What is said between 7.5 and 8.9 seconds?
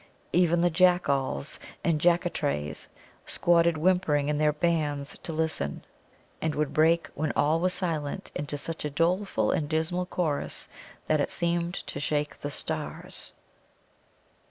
was silent into such a